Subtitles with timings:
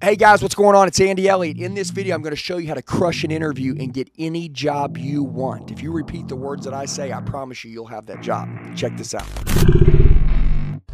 [0.00, 0.86] Hey guys, what's going on?
[0.86, 1.58] It's Andy Elliott.
[1.58, 4.08] In this video, I'm going to show you how to crush an interview and get
[4.16, 5.72] any job you want.
[5.72, 8.48] If you repeat the words that I say, I promise you, you'll have that job.
[8.76, 9.26] Check this out.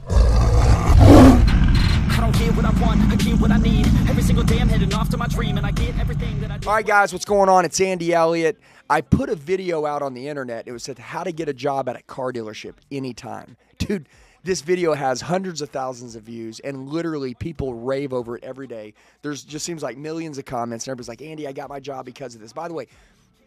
[0.09, 3.87] I don't get what I want, I get what I need.
[4.09, 6.55] Every single day I'm heading off to my dream, and I get everything that I
[6.67, 7.67] All right, guys, what's going on?
[7.67, 8.59] It's Andy Elliott.
[8.89, 10.67] I put a video out on the internet.
[10.67, 13.59] It was said how to get a job at a car dealership anytime.
[13.77, 14.09] Dude,
[14.45, 18.67] this video has hundreds of thousands of views and literally people rave over it every
[18.67, 18.93] day.
[19.23, 22.05] There's just seems like millions of comments and everybody's like, Andy, I got my job
[22.05, 22.53] because of this.
[22.53, 22.87] By the way,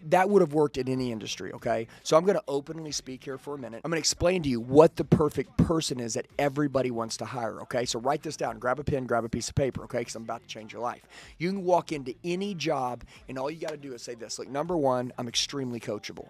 [0.09, 1.87] that would have worked in any industry, okay?
[2.03, 3.81] So I'm to openly speak here for a minute.
[3.83, 7.61] I'm to explain to you what the perfect person is that everybody wants to hire,
[7.61, 7.85] okay?
[7.85, 8.59] So write this down.
[8.59, 9.99] Grab a pen, grab a piece of paper, okay?
[9.99, 11.01] Because I'm about to change your life.
[11.37, 14.37] You can walk into any job, and all you got to do is say this.
[14.39, 16.27] Like, number one, I'm extremely coachable.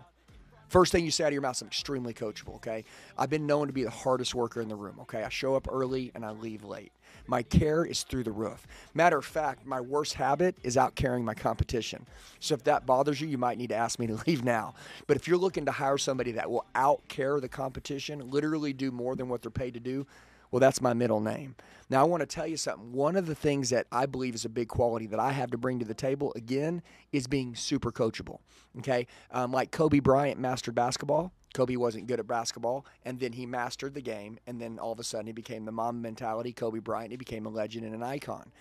[0.67, 2.83] First thing you say out of your mouth, I'm extremely coachable, okay?
[3.17, 5.23] I've been known to be the hardest worker in the room, okay?
[5.23, 6.91] I show up early and I leave late.
[7.25, 8.67] My care is through the roof.
[8.93, 12.05] Matter of fact, my worst habit is out carrying my competition.
[12.39, 14.75] So if that bothers you, you might need to ask me to leave now.
[15.07, 18.91] But if you're looking to hire somebody that will out care the competition, literally do
[18.91, 20.05] more than what they're paid to do,
[20.51, 21.55] well, that's my middle name.
[21.89, 22.91] Now, I want to tell you something.
[22.91, 25.57] One of the things that I believe is a big quality that I have to
[25.57, 26.81] bring to the table, again,
[27.11, 28.39] is being super coachable.
[28.79, 29.07] Okay?
[29.31, 31.31] Um, like Kobe Bryant mastered basketball.
[31.53, 34.99] Kobe wasn't good at basketball, and then he mastered the game, and then all of
[34.99, 37.11] a sudden he became the Mamba mentality, Kobe Bryant.
[37.11, 38.51] He became a legend and an icon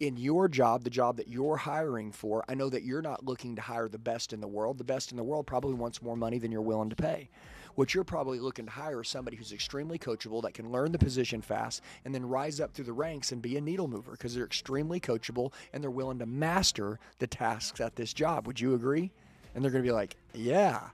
[0.00, 3.56] in your job, the job that you're hiring for, I know that you're not looking
[3.56, 4.78] to hire the best in the world.
[4.78, 7.30] The best in the world probably wants more money than you're willing to pay.
[7.74, 10.98] What you're probably looking to hire is somebody who's extremely coachable that can learn the
[10.98, 14.34] position fast and then rise up through the ranks and be a needle mover because
[14.34, 18.46] they're extremely coachable and they're willing to master the tasks at this job.
[18.46, 19.10] Would you agree?
[19.54, 20.88] And they're going to be like, yeah.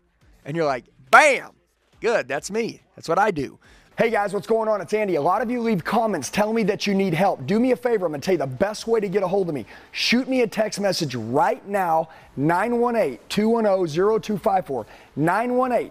[0.45, 1.53] And you're like, bam,
[2.01, 2.81] good, that's me.
[2.97, 3.59] That's what I do.
[3.99, 4.81] Hey guys, what's going on?
[4.81, 5.17] It's Andy.
[5.17, 7.47] A lot of you leave comments telling me that you need help.
[7.47, 8.07] Do me a favor.
[8.07, 9.67] I'm to tell you the best way to get a hold of me.
[9.93, 12.09] Shoot me a text message right now
[12.39, 14.87] 918 210 0254.
[15.17, 15.91] 918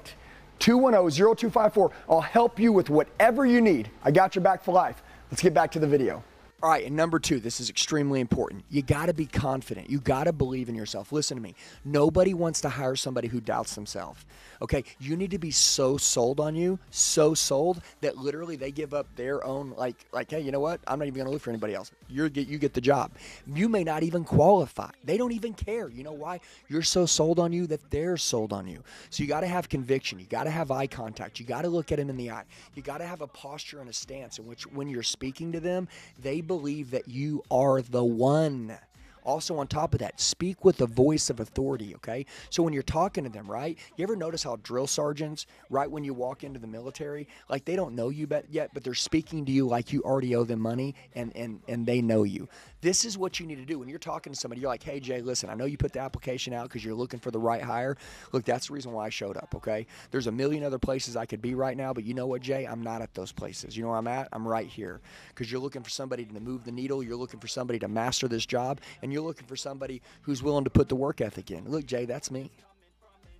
[0.59, 1.91] 210 0254.
[2.09, 3.89] I'll help you with whatever you need.
[4.03, 5.01] I got your back for life.
[5.31, 6.23] Let's get back to the video.
[6.61, 8.65] All right, and number two, this is extremely important.
[8.69, 9.89] You got to be confident.
[9.89, 11.13] You got to believe in yourself.
[11.13, 11.55] Listen to me.
[11.85, 14.25] Nobody wants to hire somebody who doubts themselves.
[14.61, 18.93] Okay, you need to be so sold on you, so sold that literally they give
[18.93, 20.81] up their own like like hey, you know what?
[20.85, 21.93] I'm not even going to look for anybody else.
[22.09, 23.11] You get you get the job.
[23.47, 24.89] You may not even qualify.
[25.05, 25.87] They don't even care.
[25.87, 26.41] You know why?
[26.67, 28.83] You're so sold on you that they're sold on you.
[29.11, 30.19] So you got to have conviction.
[30.19, 31.39] You got to have eye contact.
[31.39, 32.43] You got to look at them in the eye.
[32.75, 35.61] You got to have a posture and a stance in which when you're speaking to
[35.61, 35.87] them,
[36.21, 38.77] they believe that you are the one.
[39.23, 42.25] Also, on top of that, speak with the voice of authority, okay?
[42.49, 43.77] So when you're talking to them, right?
[43.97, 47.75] You ever notice how drill sergeants, right when you walk into the military, like they
[47.75, 50.95] don't know you yet, but they're speaking to you like you already owe them money
[51.15, 52.47] and, and, and they know you.
[52.81, 53.77] This is what you need to do.
[53.77, 55.99] When you're talking to somebody, you're like, hey, Jay, listen, I know you put the
[55.99, 57.97] application out because you're looking for the right hire.
[58.31, 59.85] Look, that's the reason why I showed up, okay?
[60.11, 62.65] There's a million other places I could be right now, but you know what, Jay?
[62.65, 63.75] I'm not at those places.
[63.75, 64.29] You know where I'm at?
[64.31, 67.03] I'm right here because you're looking for somebody to move the needle.
[67.03, 70.63] You're looking for somebody to master this job, and you're looking for somebody who's willing
[70.63, 71.69] to put the work ethic in.
[71.69, 72.51] Look, Jay, that's me.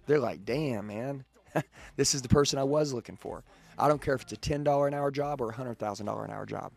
[0.08, 1.24] They're like, damn, man,
[1.96, 3.44] this is the person I was looking for.
[3.78, 6.46] I don't care if it's a $10 an hour job or a $100,000 an hour
[6.46, 6.72] job.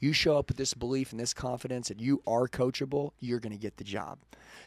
[0.00, 3.52] You show up with this belief and this confidence that you are coachable, you're going
[3.52, 4.18] to get the job.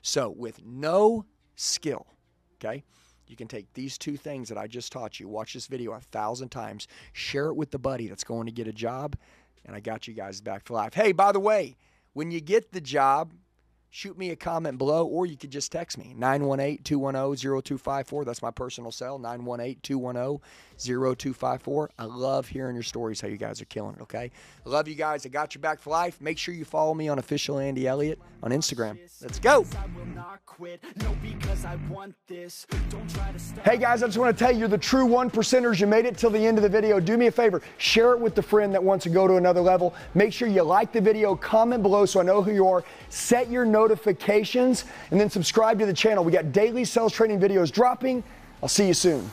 [0.02, 1.26] So, with no
[1.56, 2.08] skill,
[2.56, 2.84] okay,
[3.28, 6.00] you can take these two things that I just taught you, watch this video a
[6.00, 9.16] thousand times, share it with the buddy that's going to get a job,
[9.66, 10.96] and I got you guys back for life.
[10.96, 11.76] Hey, by the way,
[12.14, 13.34] when you get the job,
[13.92, 18.26] shoot me a comment below, or you could just text me 918 210 0254.
[18.26, 20.42] That's my personal cell 918 210
[20.78, 21.90] 0254.
[21.98, 24.32] I love hearing your stories, how you guys are killing it, okay?
[24.66, 25.26] I love you guys.
[25.26, 26.22] I got your back for life.
[26.22, 28.98] Make sure you follow me on official Andy Elliott on Instagram.
[29.22, 29.66] Let's go.
[33.64, 35.80] Hey guys, I just want to tell you, you're the true one percenters.
[35.80, 37.00] You made it till the end of the video.
[37.00, 39.62] Do me a favor, share it with the friend that wants to go to another
[39.62, 39.94] level.
[40.14, 42.84] Make sure you like the video, comment below so I know who you are.
[43.10, 46.24] Set your notifications and then subscribe to the channel.
[46.24, 48.24] We got daily sales training videos dropping.
[48.62, 49.32] I'll see you soon.